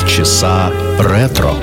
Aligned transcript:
Полчаса 0.00 0.70
ретро. 1.00 1.54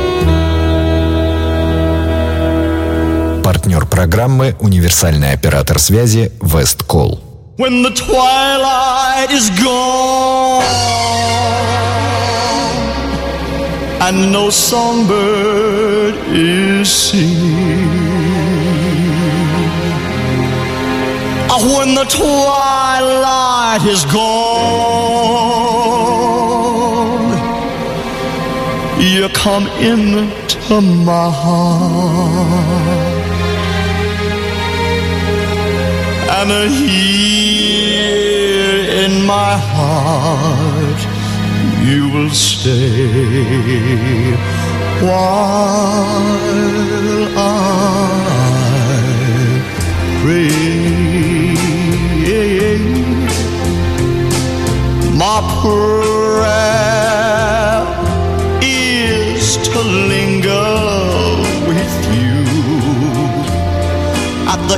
Партнер 3.42 3.86
программы 3.86 4.58
«Универсальный 4.60 5.32
оператор 5.32 5.80
связи 5.80 6.34
Весткол. 6.42 7.22
When 7.58 7.82
the 7.82 7.92
twilight 7.92 9.32
is 9.32 9.50
gone 9.64 10.64
And 14.02 14.34
no 14.34 14.50
songbird 14.50 16.16
is 16.34 16.90
singing 16.92 18.06
when 21.66 21.96
the 21.96 22.06
twilight 22.06 23.82
is 23.86 24.06
gone, 24.06 24.95
come 29.36 29.68
into 29.92 30.82
my 30.82 31.30
heart. 31.30 32.96
And 36.38 36.52
here 36.74 37.96
in 39.06 39.14
my 39.26 39.58
heart, 39.74 41.02
you 41.88 42.10
will 42.14 42.32
stay 42.32 43.12
while 45.06 46.26
I 47.38 47.50
pray. 50.22 50.66
My 55.18 55.38
prayer 55.62 56.95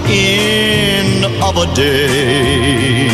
end 0.10 1.26
of 1.44 1.58
a 1.58 1.74
day 1.76 3.08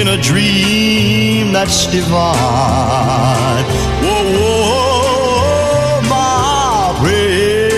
in 0.00 0.08
a 0.08 0.16
dream 0.16 1.52
that's 1.52 1.86
divine. 1.86 3.64
Whoa, 4.02 4.22
whoa, 4.38 6.00
my 6.08 6.94
prayer 7.00 7.70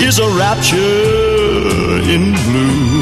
is 0.00 0.18
a 0.18 0.28
rapture 0.36 0.78
in 2.14 2.32
blue 2.44 2.92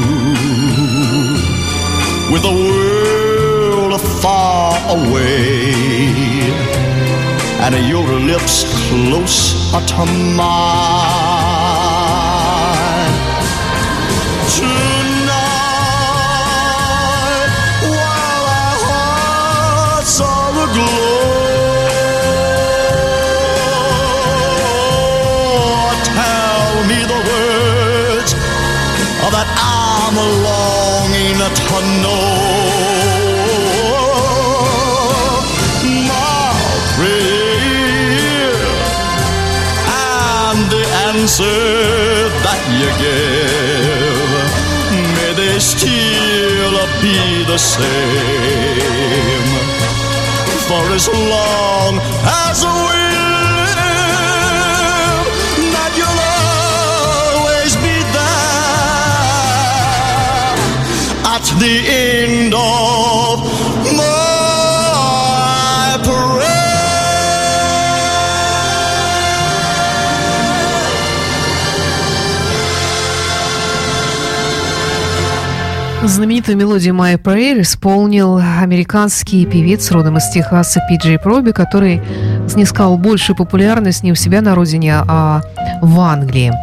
with 2.31 2.43
a 2.45 2.53
world 2.53 4.01
far 4.21 4.73
away 4.97 5.71
and 7.63 7.75
your 7.87 8.07
lips 8.31 8.65
close 8.89 9.71
to 9.87 10.05
mine. 10.35 10.80
Tonight, 14.47 14.65
while 17.83 18.45
our 18.61 18.77
hearts 18.89 20.21
are 20.21 20.51
aglow, 20.51 21.29
tell 26.03 26.73
me 26.89 26.99
the 27.13 27.19
words 27.31 28.31
that 29.33 29.49
I'm 29.57 30.15
longing 30.47 31.39
to 31.39 31.77
know. 32.03 32.25
My 36.09 36.53
prayer 36.95 38.57
and 39.87 40.59
the 40.71 40.83
answer 41.07 41.61
that 42.45 42.61
you 42.79 42.89
give, 43.01 43.60
still 45.71 46.77
be 47.01 47.43
the 47.45 47.57
same. 47.57 49.47
For 50.67 50.83
as 50.97 51.07
long 51.07 51.93
as 52.47 52.57
we 52.65 53.01
live, 53.59 55.27
that 55.75 55.91
you'll 55.97 56.23
always 56.43 57.73
be 57.85 57.97
there 58.17 58.51
at 61.35 61.45
the 61.63 61.75
end 61.87 62.53
of 62.53 62.90
Знаменитую 76.21 76.55
мелодию 76.55 76.93
«My 76.93 77.17
Prayer» 77.17 77.61
исполнил 77.61 78.37
американский 78.37 79.43
певец 79.47 79.89
родом 79.89 80.17
из 80.17 80.29
Техаса 80.29 80.79
Пи 80.87 80.97
Джей 80.97 81.17
Проби, 81.17 81.49
который 81.49 81.99
снискал 82.47 82.95
большую 82.99 83.35
популярность 83.35 84.03
не 84.03 84.11
у 84.11 84.15
себя 84.15 84.41
на 84.41 84.53
родине, 84.53 84.97
а 85.07 85.41
в 85.81 85.99
Англии. 85.99 86.53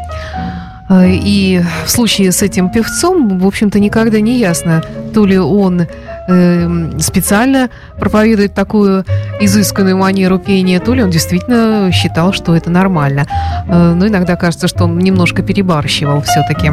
И 0.93 1.61
в 1.85 1.91
случае 1.91 2.31
с 2.31 2.41
этим 2.41 2.71
певцом, 2.71 3.41
в 3.41 3.45
общем-то, 3.45 3.81
никогда 3.81 4.21
не 4.21 4.39
ясно, 4.39 4.81
то 5.13 5.27
ли 5.27 5.37
он 5.37 5.89
э, 6.29 6.91
специально 7.01 7.69
проповедует 7.99 8.55
такую 8.55 9.05
изысканную 9.41 9.99
манеру 9.99 10.39
пения, 10.39 10.79
то 10.79 10.95
ли 10.95 11.03
он 11.03 11.11
действительно 11.11 11.91
считал, 11.91 12.33
что 12.33 12.55
это 12.55 12.71
нормально. 12.71 13.27
Э, 13.67 13.93
но 13.93 14.07
иногда 14.07 14.37
кажется, 14.37 14.69
что 14.69 14.85
он 14.85 14.99
немножко 14.99 15.43
перебарщивал 15.43 16.23
все-таки. 16.23 16.71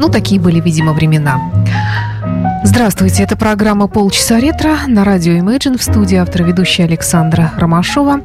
Ну, 0.00 0.08
такие 0.08 0.40
были, 0.40 0.60
видимо, 0.60 0.94
времена. 0.94 1.38
Здравствуйте, 2.64 3.22
это 3.22 3.36
программа 3.36 3.86
«Полчаса 3.86 4.40
ретро» 4.40 4.78
на 4.86 5.04
радио 5.04 5.34
Imagine 5.34 5.76
в 5.76 5.82
студии 5.82 6.16
автора 6.16 6.44
ведущая 6.44 6.84
Александра 6.84 7.52
Ромашова. 7.58 8.22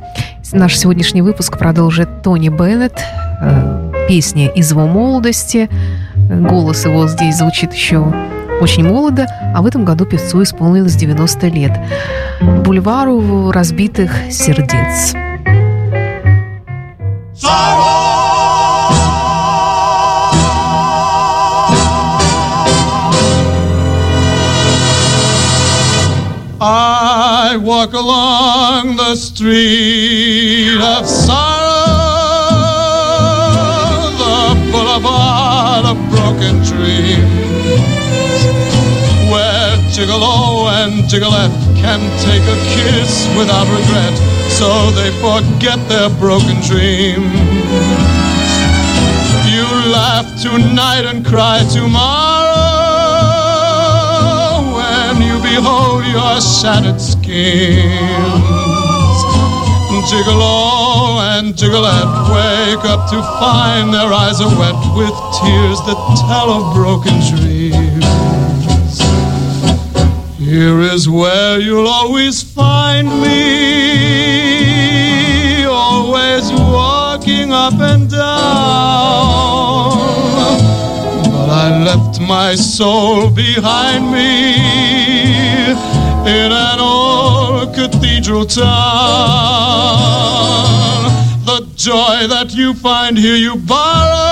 Наш 0.53 0.77
сегодняшний 0.77 1.21
выпуск 1.21 1.57
продолжит 1.57 2.21
Тони 2.21 2.47
Беннет, 2.47 2.97
э, 3.41 3.91
песня 4.07 4.47
из 4.47 4.71
его 4.71 4.87
молодости. 4.87 5.69
Голос 6.15 6.85
его 6.85 7.09
здесь 7.09 7.39
звучит 7.39 7.73
еще 7.73 8.05
очень 8.61 8.87
молодо, 8.87 9.27
а 9.53 9.61
в 9.61 9.65
этом 9.65 9.83
году 9.83 10.05
певцу 10.05 10.43
исполнилось 10.43 10.95
90 10.95 11.47
лет. 11.47 11.77
Бульвару 12.63 13.51
разбитых 13.51 14.13
сердец. 14.31 15.13
I 26.61 27.57
walk 27.57 27.91
along 27.91 28.95
the 28.95 29.15
street 29.15 30.79
of 30.79 31.05
sorrow, 31.05 31.73
the 34.15 34.71
boulevard 34.71 35.85
of 35.85 35.97
broken 36.09 36.63
dreams, 36.63 37.27
where 39.29 39.75
Gigolo 39.91 40.71
and 40.71 41.09
Gigolette 41.09 41.51
can 41.75 41.99
take 42.23 42.43
a 42.43 42.57
kiss 42.71 43.27
without 43.37 43.67
regret, 43.67 44.15
so 44.49 44.91
they 44.91 45.11
forget 45.19 45.79
their 45.89 46.09
broken 46.21 46.61
dreams. 46.63 47.35
You 49.51 49.67
laugh 49.91 50.41
tonight 50.41 51.03
and 51.05 51.25
cry 51.25 51.65
tomorrow 51.69 52.74
behold 55.55 56.03
your 56.05 56.41
shattered 56.41 56.99
schemes. 56.99 57.85
Gigolo 60.05 61.17
and 61.31 61.57
jiggle 61.57 61.81
Gigolette 61.81 62.29
wake 62.29 62.85
up 62.85 63.09
to 63.09 63.17
find 63.39 63.91
their 63.91 64.13
eyes 64.13 64.39
are 64.39 64.53
wet 64.59 64.75
with 64.95 65.15
tears 65.39 65.79
that 65.87 65.99
tell 66.27 66.49
of 66.57 66.75
broken 66.75 67.19
dreams. 67.31 68.05
Here 70.37 70.79
is 70.81 71.09
where 71.09 71.59
you'll 71.59 71.87
always 71.87 72.43
find 72.43 73.07
me, 73.19 74.53
always 75.65 76.51
walking 76.51 77.51
up 77.51 77.79
and 77.79 78.07
down. 78.07 78.25
But 81.33 81.49
I 81.49 81.83
left 81.83 82.19
my 82.21 82.53
soul 82.53 83.31
behind 83.31 84.11
me 84.11 85.44
in 85.69 86.51
an 86.51 86.79
old 86.79 87.73
cathedral 87.73 88.45
town. 88.45 88.65
The 91.45 91.67
joy 91.75 92.27
that 92.27 92.53
you 92.53 92.73
find 92.73 93.17
here 93.17 93.35
you 93.35 93.55
borrow. 93.55 94.25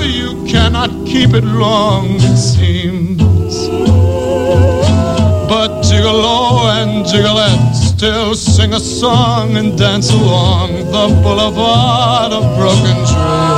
You 0.00 0.44
cannot 0.46 0.90
keep 1.06 1.34
it 1.34 1.44
long, 1.44 2.16
it 2.16 2.36
seems. 2.36 3.68
But 5.48 5.82
gigolo 5.82 6.24
oh, 6.24 6.70
and 6.80 7.06
gigolette 7.06 7.74
still 7.74 8.34
sing 8.34 8.72
a 8.72 8.80
song 8.80 9.56
and 9.56 9.78
dance 9.78 10.10
along 10.12 10.72
the 10.92 11.08
boulevard 11.22 12.32
of 12.32 12.42
broken 12.56 12.96
dreams. 13.06 13.57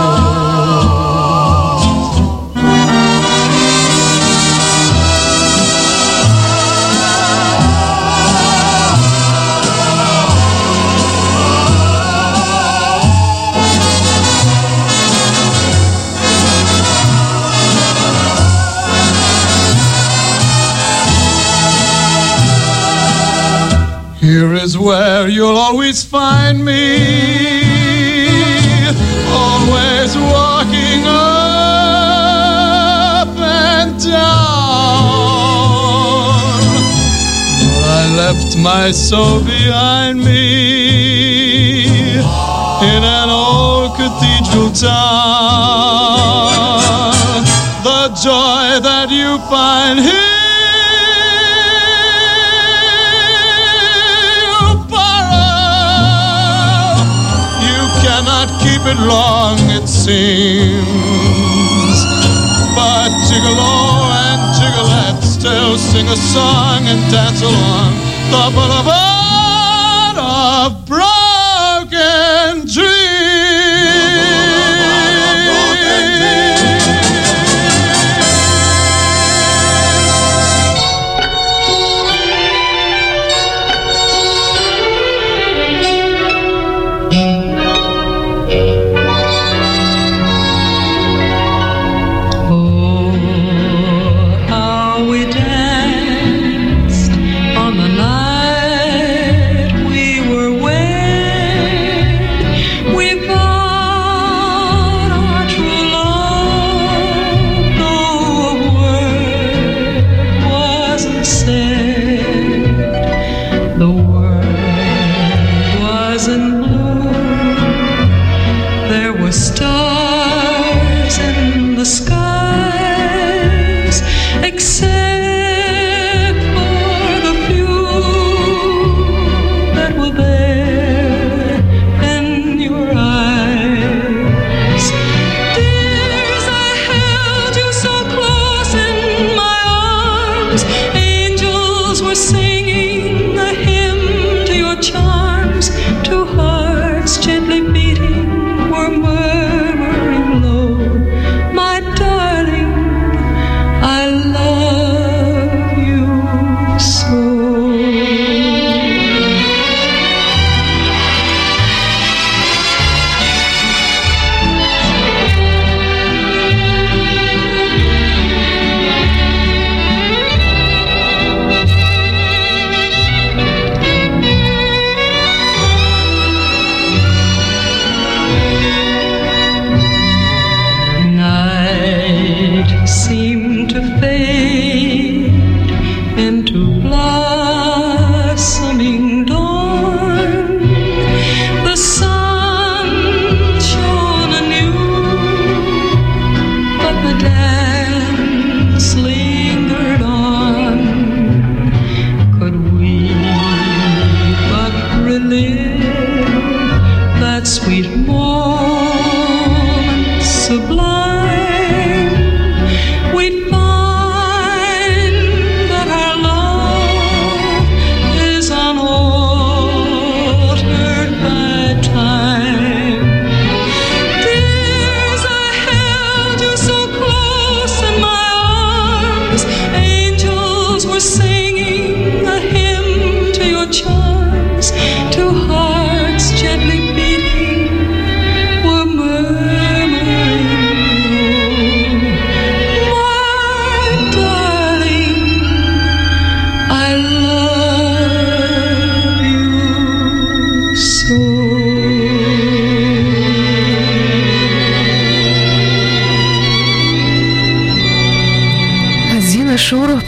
Where 24.81 25.29
you'll 25.29 25.57
always 25.57 26.03
find 26.03 26.65
me, 26.65 26.97
always 29.29 30.17
walking 30.17 31.05
up 31.07 31.29
and 33.39 34.03
down. 34.03 34.21
I 37.85 38.15
left 38.17 38.57
my 38.59 38.91
soul 38.91 39.41
behind 39.45 40.25
me 40.25 42.15
in 42.17 43.03
an 43.05 43.29
old 43.29 43.95
cathedral 43.97 44.71
town. 44.73 44.91
The 47.85 48.09
joy 48.23 48.81
that 48.81 49.11
you 49.11 49.39
find 49.51 50.01
here. 50.01 50.40
Long, 59.07 59.59
it 59.71 59.89
seems. 59.89 60.85
But 62.75 63.11
Gigolo 63.29 64.09
and 64.29 64.41
Gigolette 64.57 65.23
still 65.23 65.79
sing 65.79 66.09
a 66.09 66.17
song 66.17 66.87
and 66.87 67.01
dance 67.11 67.43
along 67.43 67.95
the 68.31 68.51
boulevard 68.55 69.10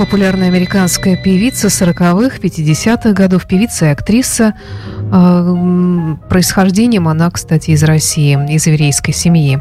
популярная 0.04 0.48
американская 0.48 1.16
певица 1.16 1.68
40-х, 1.68 2.38
50-х 2.38 3.12
годов, 3.12 3.46
певица 3.46 3.86
и 3.86 3.88
актриса. 3.90 4.54
А, 5.12 6.16
происхождением 6.28 7.06
она, 7.06 7.30
кстати, 7.30 7.70
из 7.70 7.84
России, 7.84 8.36
из 8.52 8.66
еврейской 8.66 9.12
семьи. 9.12 9.60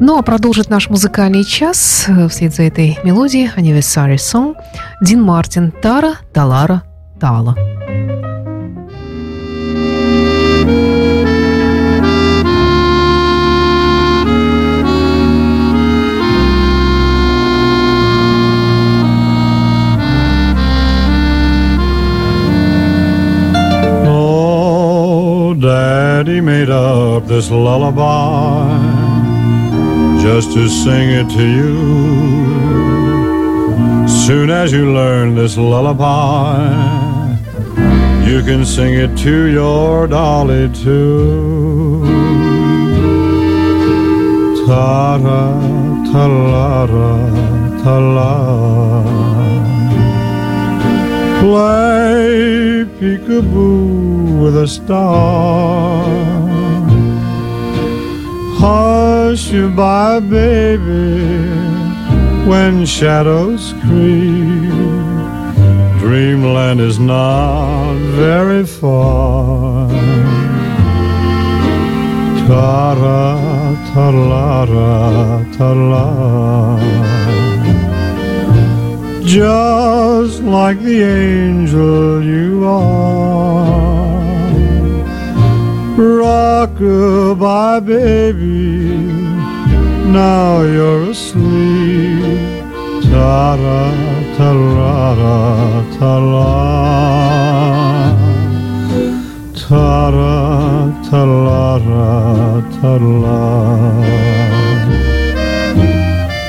Ну, 0.00 0.16
а 0.16 0.22
продолжит 0.22 0.70
наш 0.70 0.88
музыкальный 0.88 1.44
час 1.44 2.04
э, 2.06 2.28
вслед 2.28 2.54
за 2.54 2.62
этой 2.62 2.98
мелодией 3.02 3.50
Anniversary 3.56 4.14
Song 4.14 4.54
Дин 5.02 5.22
Мартин 5.22 5.72
Тара, 5.72 6.14
Талара, 6.32 6.84
Тала. 7.18 7.56
This 26.24 27.50
lullaby 27.50 28.68
just 30.20 30.52
to 30.52 30.68
sing 30.68 31.10
it 31.10 31.28
to 31.30 31.46
you. 31.58 31.76
Soon 34.06 34.50
as 34.50 34.72
you 34.72 34.92
learn 34.92 35.34
this 35.34 35.56
lullaby, 35.56 36.68
you 38.26 38.42
can 38.42 38.64
sing 38.66 38.94
it 38.94 39.16
to 39.18 39.46
your 39.46 40.06
dolly 40.06 40.68
too. 40.74 42.04
Ta-ra, 44.66 45.60
ta-la-ra, 46.12 47.12
ta-la. 47.82 49.02
Play 51.40 52.79
peekaboo 53.00 54.42
with 54.42 54.56
a 54.58 54.68
star. 54.68 56.04
Hush 58.60 59.50
you 59.50 59.70
by, 59.70 60.20
baby, 60.20 61.48
when 62.50 62.84
shadows 62.84 63.72
creep. 63.84 64.70
Dreamland 66.00 66.80
is 66.80 66.98
not 66.98 67.94
very 68.22 68.66
far. 68.66 69.88
Ta-ra, 72.46 73.32
ta-la-ra, 73.94 75.44
ta-la 75.56 77.49
just 79.30 80.42
like 80.42 80.80
the 80.80 81.04
angel 81.04 82.20
you 82.20 82.64
are. 82.66 84.10
Rockabye, 85.96 87.86
baby, 87.86 88.96
now 90.10 90.62
you're 90.62 91.10
asleep. 91.10 92.40
Ta-ra, 93.04 93.82
ta-ra-ra, 94.36 95.38
ta-la. 95.96 96.50
Ta-ra, 99.62 100.38
ta-la-ra, 101.08 102.10
ta-la. 102.80 103.42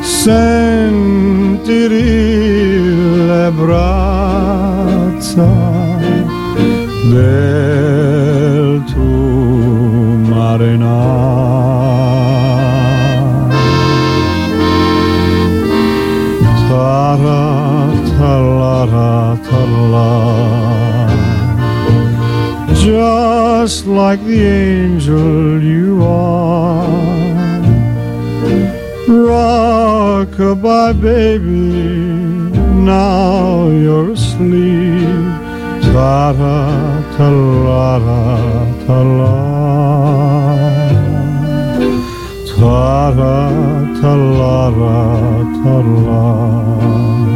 sentiri 0.01 0.87
le 3.27 3.51
braccia 3.61 5.51
del 7.13 8.83
tuo 8.91 10.35
marinare. 10.35 11.18
Ta-la. 19.79 21.09
Just 22.75 23.87
like 23.87 24.21
the 24.25 24.41
angel 24.45 25.63
you 25.63 26.03
are. 26.03 26.87
Rockabye, 29.07 30.93
baby, 31.01 31.69
now 32.93 33.69
you're 33.69 34.13
asleep. 34.13 35.27
Ta-ra, 35.93 36.59
ta-la-ra, 37.17 38.23
ta-la. 38.87 39.37
Ta-ra, 42.51 43.37
ta-la-ra, 44.01 44.99
ta-la. 45.63 47.19
Go 47.19 47.28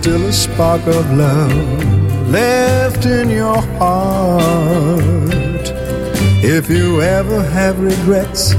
still 0.00 0.24
a 0.28 0.32
spark 0.32 0.80
of 0.86 1.12
love 1.12 2.30
left 2.30 3.04
in 3.04 3.28
your 3.28 3.60
heart? 3.78 5.66
If 6.42 6.70
you 6.70 7.02
ever 7.02 7.42
have 7.42 7.78
regrets 7.78 8.54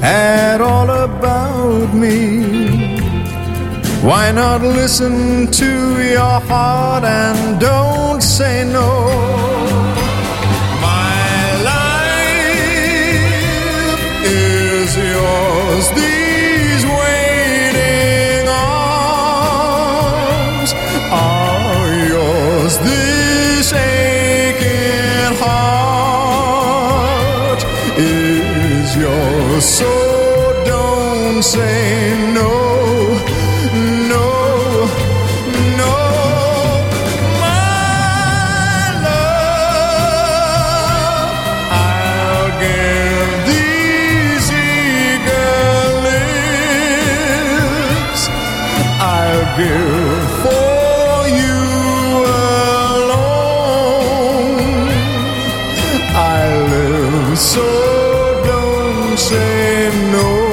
at 0.00 0.60
all 0.60 0.88
about 0.88 1.92
me, 1.92 2.96
why 4.02 4.30
not 4.30 4.62
listen 4.62 5.50
to 5.50 5.72
your 6.14 6.38
heart 6.48 7.02
and 7.02 7.60
don't 7.60 8.22
say 8.22 8.64
no? 8.72 9.39
I 56.12 56.46
live 56.70 57.38
so 57.38 58.42
don't 58.44 59.18
say 59.18 59.90
no 60.12 60.49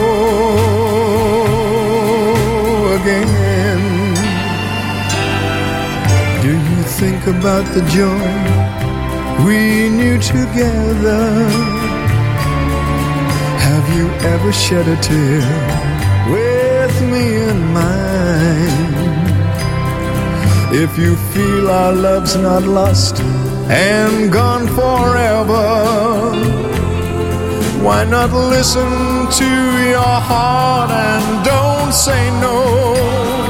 think 7.00 7.28
about 7.28 7.64
the 7.76 7.84
joy 7.94 8.28
we 9.46 9.88
knew 9.88 10.18
together? 10.18 11.26
Have 13.68 13.86
you 13.96 14.08
ever 14.34 14.52
shed 14.52 14.88
a 14.88 14.98
tear 15.00 15.46
with 16.34 16.96
me 17.12 17.26
in 17.50 17.60
mind? 17.72 18.96
If 20.74 20.98
you 20.98 21.16
feel 21.34 21.70
our 21.70 21.94
love's 21.94 22.36
not 22.36 22.64
lost 22.64 23.20
and 23.70 24.32
gone 24.32 24.66
forever, 24.66 25.66
why 27.86 28.06
not 28.06 28.32
listen 28.34 28.92
to 29.42 29.52
your 29.96 30.16
heart 30.30 30.90
and 30.90 31.46
don't 31.46 31.94
say 31.94 32.32
no? 32.42 33.47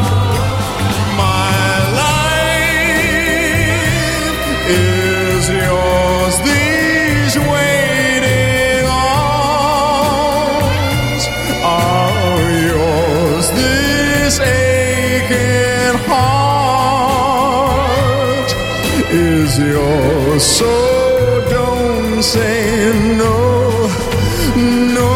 Is 19.48 19.60
yours. 19.60 20.44
So 20.44 20.74
don't 21.50 22.24
say 22.24 22.92
no, 23.24 23.36
no, 24.98 25.12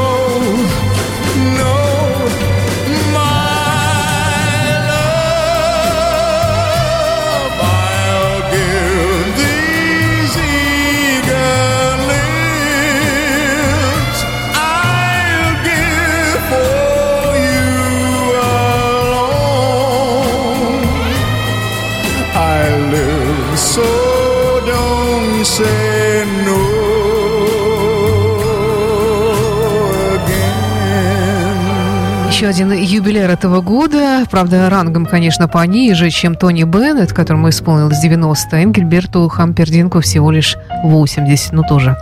Еще 32.41 32.49
один 32.49 32.71
юбиляр 32.71 33.29
этого 33.29 33.61
года, 33.61 34.25
правда, 34.31 34.67
рангом, 34.67 35.05
конечно, 35.05 35.47
пониже, 35.47 36.09
чем 36.09 36.33
Тони 36.33 36.63
Беннет, 36.63 37.13
которому 37.13 37.49
исполнилось 37.49 37.99
90, 37.99 38.57
Энгельберту 38.57 39.29
Хампердинку 39.29 40.01
всего 40.01 40.31
лишь 40.31 40.57
80, 40.83 41.53
ну 41.53 41.61
тоже 41.61 41.95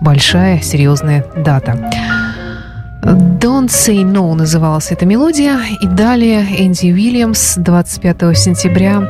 большая, 0.00 0.60
серьезная 0.60 1.24
дата. 1.36 1.90
Don't 3.02 3.66
Say 3.66 4.04
No 4.04 4.32
называлась 4.34 4.92
эта 4.92 5.06
мелодия. 5.06 5.58
И 5.80 5.86
далее 5.86 6.46
Энди 6.58 6.92
Уильямс 6.92 7.56
25 7.56 8.38
сентября 8.38 9.02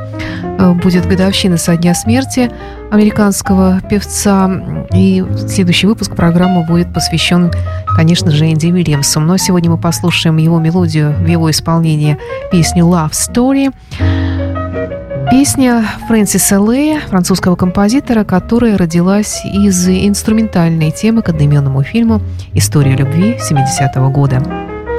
будет 0.82 1.06
годовщина 1.06 1.56
со 1.56 1.76
дня 1.76 1.94
смерти 1.94 2.50
американского 2.90 3.80
певца. 3.88 4.50
И 4.92 5.24
следующий 5.48 5.86
выпуск 5.86 6.14
программы 6.14 6.64
будет 6.64 6.92
посвящен, 6.92 7.50
конечно 7.96 8.30
же, 8.30 8.50
Энди 8.50 8.66
Уильямсу. 8.66 9.20
Но 9.20 9.36
сегодня 9.36 9.70
мы 9.70 9.78
послушаем 9.78 10.36
его 10.36 10.58
мелодию 10.58 11.12
в 11.12 11.26
его 11.26 11.50
исполнении 11.50 12.18
песню 12.50 12.84
Love 12.84 13.12
Story. 13.12 13.72
Песня 15.30 15.84
Фрэнсиса 16.08 16.56
Лея, 16.56 17.00
французского 17.08 17.54
композитора, 17.54 18.24
которая 18.24 18.76
родилась 18.76 19.44
из 19.44 19.88
инструментальной 19.88 20.90
темы 20.90 21.22
к 21.22 21.28
одноименному 21.28 21.84
фильму 21.84 22.20
«История 22.52 22.96
любви» 22.96 23.38
70-го 23.38 24.10
года. 24.10 24.42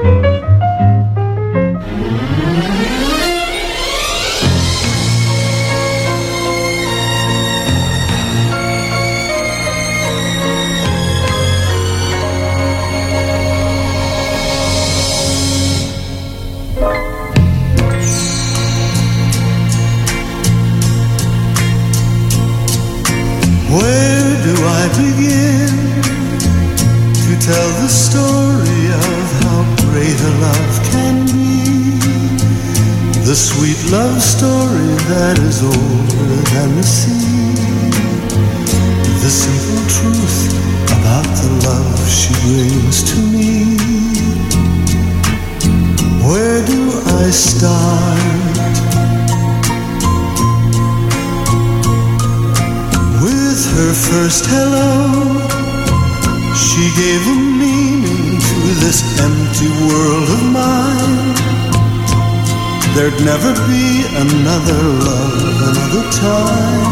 Where 0.03 0.40
that 35.11 35.37
is 35.39 35.59
older 35.61 36.39
than 36.55 36.69
the 36.79 36.83
sea. 36.83 37.51
The 39.19 39.31
simple 39.43 39.83
truth 39.95 40.39
about 40.95 41.27
the 41.41 41.50
love 41.67 42.00
she 42.07 42.31
brings 42.47 43.03
to 43.11 43.17
me. 43.19 43.75
Where 46.24 46.59
do 46.63 46.79
I 47.24 47.27
start? 47.29 48.55
With 53.19 53.61
her 53.75 53.93
first 54.07 54.43
hello, 54.47 54.95
she 56.55 56.83
gave 56.95 57.21
a 57.35 57.37
meaning 57.59 58.39
to 58.39 58.59
this 58.79 59.03
empty 59.19 59.71
world 59.83 60.27
of 60.37 60.43
mine. 60.55 61.31
There'd 62.95 63.19
never 63.24 63.51
be 63.67 64.00
another 64.13 64.83
love, 65.07 65.39
another 65.71 66.03
time. 66.11 66.91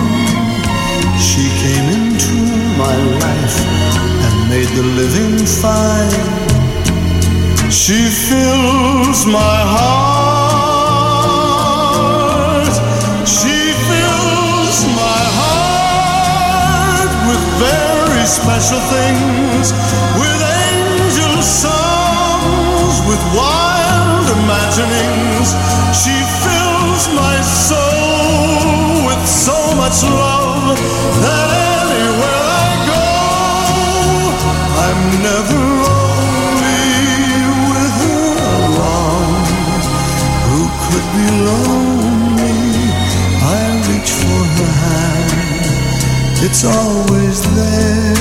She 1.20 1.50
came 1.60 1.88
into 2.00 2.36
my 2.80 2.96
life 3.20 3.58
and 4.24 4.36
made 4.50 4.70
the 4.70 4.84
living 4.84 5.46
fine. 5.46 6.16
She 7.70 8.08
fills 8.08 9.26
my 9.26 9.60
heart. 9.76 10.00
She 13.28 13.74
fills 13.90 14.86
my 14.96 15.22
heart 15.40 17.12
with 17.28 17.44
very 17.60 18.26
special 18.26 18.80
things, 18.96 19.74
with 20.16 20.40
angel 20.64 21.36
songs, 21.44 23.02
with 23.10 23.22
wild 23.36 24.28
imaginings. 24.40 25.54
She 26.02 26.16
fills 26.44 26.59
my 27.08 27.40
soul 27.42 29.08
with 29.08 29.24
so 29.26 29.56
much 29.76 30.04
love 30.04 30.78
that 31.24 31.50
anywhere 31.88 32.44
I 32.64 32.72
go, 32.92 33.08
I'm 34.86 35.02
never 35.30 35.60
lonely 35.86 36.84
with 37.72 37.94
her 38.04 38.36
along. 38.60 39.32
Who 40.50 40.62
could 40.84 41.08
be 41.16 41.28
lonely? 41.50 42.60
I 43.42 43.62
reach 43.88 44.12
for 44.22 44.42
her 44.58 44.74
hand, 44.86 45.66
it's 46.46 46.64
always 46.66 47.38
there. 47.56 48.18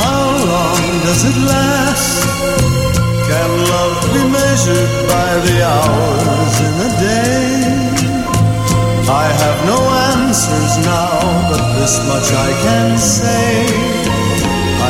How 0.00 0.22
long 0.52 0.82
does 1.06 1.22
it 1.30 1.36
last? 1.46 2.77
Can 3.28 3.50
love 3.72 4.00
be 4.14 4.22
measured 4.38 4.92
by 5.06 5.30
the 5.46 5.56
hours 5.72 6.54
in 6.68 6.74
a 6.88 6.92
day? 6.96 7.88
I 9.06 9.26
have 9.42 9.58
no 9.72 9.78
answers 10.12 10.74
now, 10.84 11.12
but 11.50 11.62
this 11.78 11.94
much 12.08 12.28
I 12.32 12.50
can 12.64 12.96
say. 12.96 13.66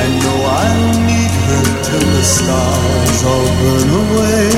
I 0.01 0.05
know 0.22 0.38
I'll 0.62 0.94
need 1.11 1.35
her 1.48 1.64
till 1.83 2.07
the 2.16 2.24
stars 2.37 3.18
all 3.31 3.48
burn 3.61 3.90
away, 4.05 4.51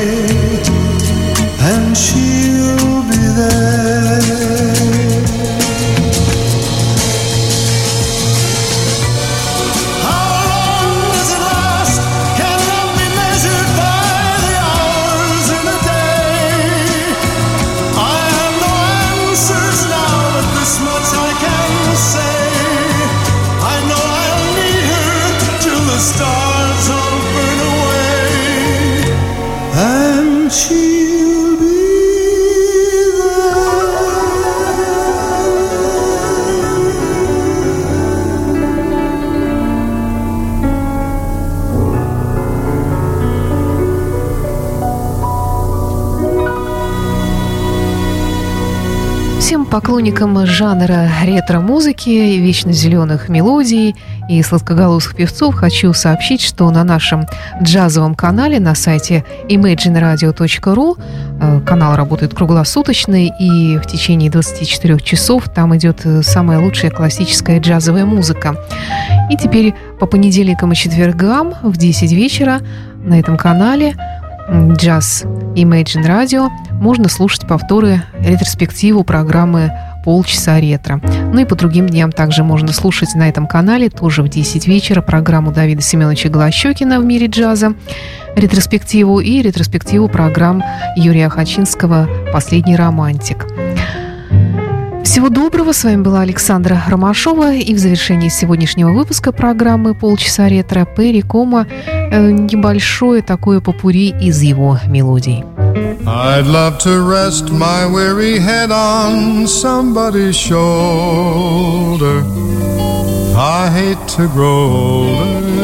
and 1.72 1.96
she'll 1.96 3.00
be 3.08 3.22
there. 3.40 4.79
And 30.50 31.19
поклонникам 49.70 50.46
жанра 50.46 51.08
ретро-музыки, 51.22 52.08
вечно 52.08 52.72
зеленых 52.72 53.28
мелодий 53.28 53.94
и 54.28 54.42
сладкоголосых 54.42 55.14
певцов 55.14 55.54
хочу 55.54 55.92
сообщить, 55.92 56.40
что 56.40 56.68
на 56.70 56.82
нашем 56.82 57.26
джазовом 57.62 58.16
канале 58.16 58.58
на 58.58 58.74
сайте 58.74 59.24
imagineradio.ru 59.48 60.98
э, 61.40 61.60
канал 61.64 61.94
работает 61.94 62.34
круглосуточно 62.34 63.26
и 63.26 63.78
в 63.78 63.86
течение 63.86 64.30
24 64.30 64.98
часов 65.00 65.48
там 65.48 65.76
идет 65.76 66.00
э, 66.04 66.22
самая 66.22 66.58
лучшая 66.58 66.90
классическая 66.90 67.60
джазовая 67.60 68.04
музыка. 68.04 68.56
И 69.30 69.36
теперь 69.36 69.74
по 70.00 70.06
понедельникам 70.06 70.72
и 70.72 70.74
четвергам 70.74 71.54
в 71.62 71.76
10 71.76 72.10
вечера 72.12 72.60
на 73.04 73.20
этом 73.20 73.36
канале 73.36 73.94
Jazz 74.48 75.24
Imagine 75.54 76.04
Radio 76.06 76.48
можно 76.80 77.08
слушать 77.08 77.46
повторы 77.46 78.02
ретроспективу 78.18 79.04
программы 79.04 79.70
полчаса 80.04 80.58
ретро. 80.58 81.00
Ну 81.32 81.40
и 81.40 81.44
по 81.44 81.54
другим 81.54 81.86
дням 81.86 82.10
также 82.10 82.42
можно 82.42 82.72
слушать 82.72 83.14
на 83.14 83.28
этом 83.28 83.46
канале, 83.46 83.90
тоже 83.90 84.22
в 84.22 84.28
10 84.28 84.66
вечера, 84.66 85.02
программу 85.02 85.52
Давида 85.52 85.82
Семеновича 85.82 86.30
Голощекина 86.30 86.98
в 86.98 87.04
мире 87.04 87.26
джаза, 87.26 87.74
ретроспективу 88.34 89.20
и 89.20 89.42
ретроспективу 89.42 90.08
программ 90.08 90.62
Юрия 90.96 91.28
Хачинского 91.28 92.08
«Последний 92.32 92.76
романтик». 92.76 93.46
Всего 95.04 95.28
доброго. 95.28 95.72
С 95.72 95.82
вами 95.84 96.02
была 96.02 96.20
Александра 96.20 96.82
Ромашова. 96.86 97.54
И 97.54 97.74
в 97.74 97.78
завершении 97.78 98.28
сегодняшнего 98.28 98.92
выпуска 98.92 99.32
программы 99.32 99.94
«Полчаса 99.94 100.48
ретро» 100.48 100.84
Перри 100.84 101.22
Кома 101.22 101.66
небольшое 102.10 103.22
такое 103.22 103.60
попури 103.60 104.14
из 104.20 104.42
его 104.42 104.78
мелодий. 104.86 105.44
I'd 106.06 106.46
love 106.46 106.78
to 106.78 107.02
rest 107.02 107.50
my 107.52 107.86
weary 107.86 108.38
head 108.38 108.72
on 108.72 109.46
somebody's 109.46 110.34
shoulder. 110.34 112.24
I 113.36 113.68
hate 113.68 114.08
to 114.16 114.26
grow 114.28 114.70
older 114.70 115.60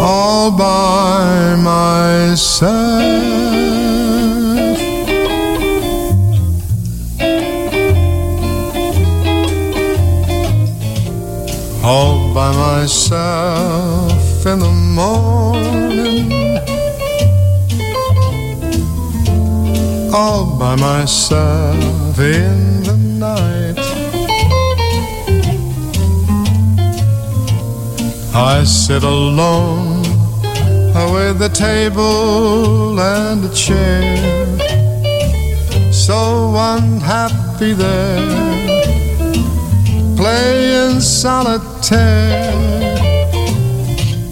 all 0.00 0.50
by 0.50 1.56
myself. 1.56 3.36
all 11.84 12.34
by 12.34 12.50
myself 12.52 14.35
in 14.46 14.60
the 14.60 14.70
morning, 14.70 16.30
all 20.14 20.56
by 20.56 20.76
myself 20.76 22.18
in 22.20 22.82
the 22.84 22.96
night. 22.96 23.78
I 28.34 28.62
sit 28.64 29.02
alone 29.02 30.02
with 31.12 31.42
a 31.42 31.50
table 31.52 33.00
and 33.00 33.44
a 33.44 33.52
chair, 33.52 34.16
so 35.92 36.54
unhappy 36.56 37.72
there 37.72 38.56
playing 40.16 41.00
solitaire. 41.00 42.55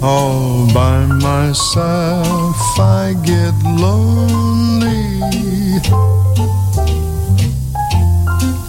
All 0.06 0.66
by 0.74 1.06
myself, 1.06 2.56
I 2.78 3.14
get 3.24 3.54
lonely. 3.64 5.30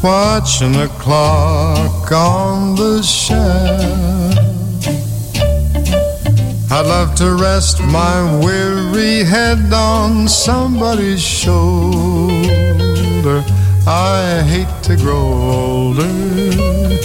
Watching 0.02 0.72
the 0.72 0.88
clock 0.98 2.10
on 2.14 2.76
the 2.76 3.02
shelf. 3.04 4.38
I'd 6.72 6.86
love 6.88 7.16
to 7.16 7.34
rest 7.34 7.82
my 7.82 8.40
weary 8.40 9.26
head 9.26 9.74
on 9.74 10.30
somebody's 10.30 11.22
shoulder. 11.22 11.54
I 13.86 14.42
hate 14.48 14.84
to 14.84 14.96
grow 14.96 15.18
older 15.18 16.96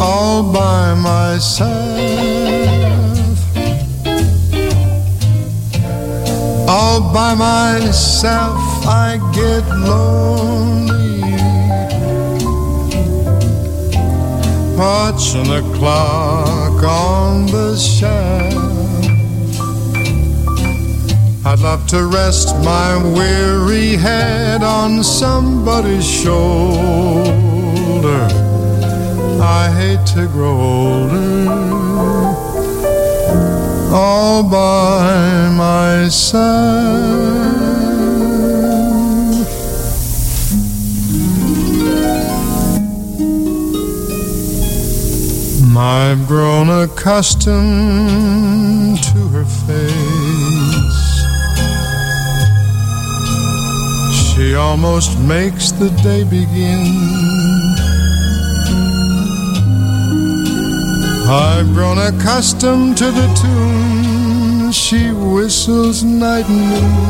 all 0.00 0.52
by 0.52 0.94
myself. 0.94 2.63
All 6.66 7.12
by 7.12 7.34
myself, 7.34 8.58
I 8.86 9.18
get 9.34 9.66
lonely. 9.68 11.20
Watching 14.76 15.44
the 15.44 15.62
clock 15.76 16.82
on 16.82 17.46
the 17.46 17.76
shelf. 17.76 18.74
I'd 21.46 21.60
love 21.60 21.86
to 21.88 22.06
rest 22.06 22.56
my 22.64 22.96
weary 23.14 23.96
head 23.96 24.62
on 24.62 25.04
somebody's 25.04 26.04
shoulder 26.04 27.44
I 29.40 29.70
hate 29.70 30.06
to 30.14 30.26
grow 30.26 30.58
older 30.58 31.83
all 33.94 34.42
by 34.42 35.48
myself. 35.50 37.14
I've 45.76 46.26
grown 46.26 46.68
accustomed 46.70 47.52
to 49.02 49.18
her 49.28 49.44
face. 49.44 49.94
She 54.34 54.54
almost 54.54 55.18
makes 55.20 55.70
the 55.72 55.90
day 56.02 56.24
begin 56.24 57.53
I've 61.26 61.72
grown 61.72 61.96
accustomed 61.96 62.98
to 62.98 63.10
the 63.10 63.26
tune 63.34 64.70
she 64.72 65.10
whistles 65.10 66.02
night 66.04 66.44
and 66.48 66.68
noon. 66.68 67.04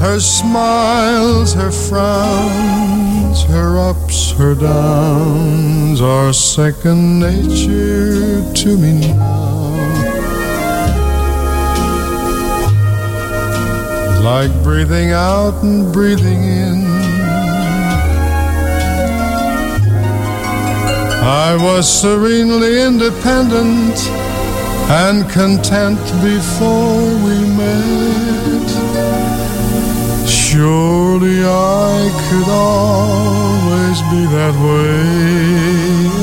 Her 0.00 0.20
smiles, 0.20 1.54
her 1.54 1.70
frowns, 1.70 3.42
her 3.44 3.78
ups, 3.78 4.32
her 4.32 4.54
downs 4.54 6.02
are 6.02 6.34
second 6.34 7.20
nature 7.20 8.42
to 8.52 8.76
me 8.76 9.00
now. 9.00 9.40
Like 14.22 14.52
breathing 14.62 15.12
out 15.12 15.62
and 15.62 15.90
breathing 15.90 16.42
in 16.44 16.89
I 21.22 21.54
was 21.54 21.86
serenely 21.86 22.80
independent 22.80 23.98
and 24.88 25.28
content 25.28 26.00
before 26.22 27.04
we 27.24 27.38
met. 27.60 28.68
Surely 30.26 31.44
I 31.44 32.10
could 32.26 32.48
always 32.48 34.00
be 34.10 34.24
that 34.36 34.54
way 34.64 35.00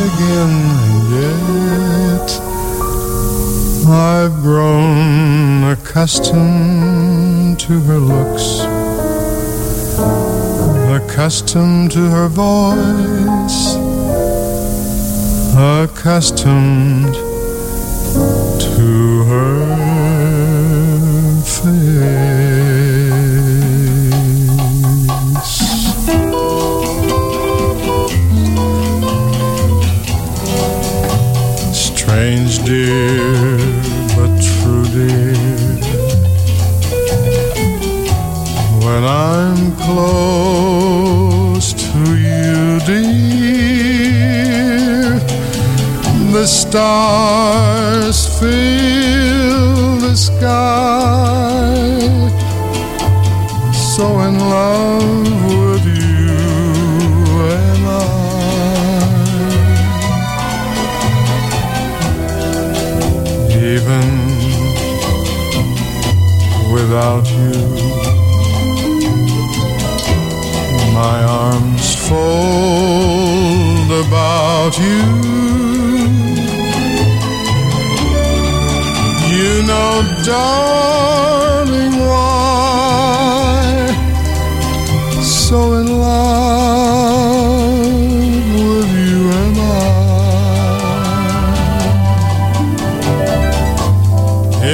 again, 0.09 0.53
yet 1.21 2.29
I've 3.87 4.33
grown 4.41 5.63
accustomed 5.63 7.59
to 7.59 7.79
her 7.81 7.99
looks, 7.99 8.61
accustomed 10.91 11.91
to 11.91 12.09
her 12.09 12.27
voice 12.27 13.86
accustomed 15.59 17.15
to 18.61 19.23
her 19.23 19.65
face. 21.41 21.97
Strange, 31.73 32.63
dear, 32.63 33.57
but 34.15 34.31
true, 34.39 34.85
dear. 34.93 35.33
When 38.85 39.03
I'm 39.03 39.75
close 39.77 41.67
to 41.73 41.99
you, 42.15 42.79
dear 42.85 43.46
the 46.37 46.45
stars 46.45 48.17
fill 48.39 49.97
the 49.97 50.15
sky. 50.15 51.73
So 53.73 54.05
in 54.27 54.37
love 54.37 55.45
with 55.57 55.85
you 55.99 56.37
am 57.65 57.83
I. 57.87 58.01
Even 63.73 64.07
without 66.71 67.25
you, 67.39 67.57
my 70.93 71.17
arms 71.45 71.87
fold 72.07 73.89
about 74.05 74.73
you 74.77 75.66
Oh, 79.79 80.01
darling, 80.25 81.95
why 82.09 83.77
so 85.21 85.59
in 85.79 85.87
love 85.99 87.27
with 88.65 88.91
you 89.05 89.19
am 89.43 89.57
I? 89.59 89.85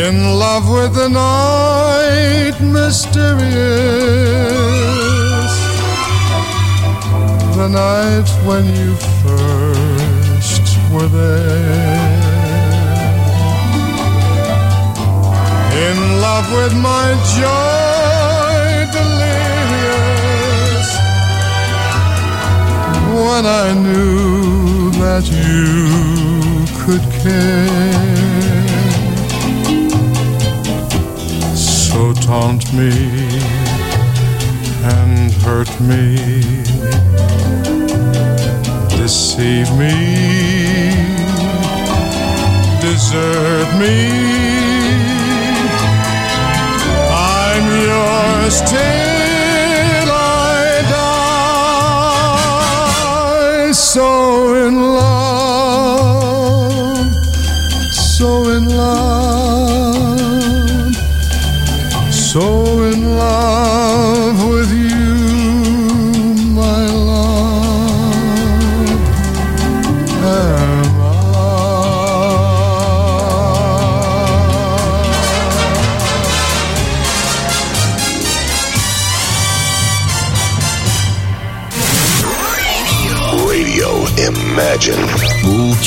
In 0.05 0.15
love 0.39 0.65
with 0.69 0.93
the 0.95 1.09
night 1.09 2.57
mysterious, 2.61 3.53
the 7.57 7.67
night 7.67 8.29
when 8.47 8.65
you 8.73 8.95
first 9.21 10.65
were 10.93 11.09
there 11.09 11.92
In 15.89 15.97
love 16.21 16.47
with 16.53 16.73
my 16.89 17.07
joy 17.39 18.63
delirious. 18.97 20.89
When 23.19 23.43
I 23.45 23.67
knew 23.85 24.91
that 25.03 25.25
you 25.29 26.65
could 26.79 27.03
care. 27.21 28.03
So 31.55 32.13
taunt 32.13 32.63
me 32.73 32.93
and 34.95 35.31
hurt 35.43 35.73
me, 35.81 36.15
deceive 38.97 39.69
me, 39.77 39.95
desert 42.81 43.69
me. 43.79 44.52
Yours 48.61 49.12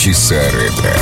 Полчаса 0.07 0.37
ретро. 0.53 0.97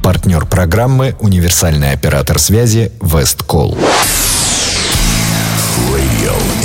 Партнер 0.00 0.46
программы 0.46 1.16
«Универсальный 1.18 1.90
оператор 1.90 2.38
связи 2.38 2.92
Весткол». 3.00 3.76
Radio. 5.90 6.57